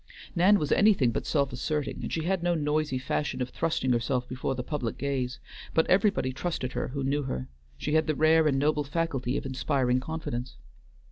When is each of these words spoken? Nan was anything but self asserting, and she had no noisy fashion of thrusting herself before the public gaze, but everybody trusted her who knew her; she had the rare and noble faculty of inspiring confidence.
Nan 0.35 0.57
was 0.57 0.71
anything 0.71 1.11
but 1.11 1.27
self 1.27 1.53
asserting, 1.53 1.99
and 2.01 2.11
she 2.11 2.23
had 2.23 2.41
no 2.41 2.55
noisy 2.55 2.97
fashion 2.97 3.39
of 3.39 3.49
thrusting 3.51 3.93
herself 3.93 4.27
before 4.27 4.55
the 4.55 4.63
public 4.63 4.97
gaze, 4.97 5.39
but 5.75 5.85
everybody 5.91 6.33
trusted 6.33 6.71
her 6.71 6.87
who 6.87 7.03
knew 7.03 7.21
her; 7.21 7.49
she 7.77 7.93
had 7.93 8.07
the 8.07 8.15
rare 8.15 8.47
and 8.47 8.57
noble 8.57 8.83
faculty 8.83 9.37
of 9.37 9.45
inspiring 9.45 9.99
confidence. 9.99 10.57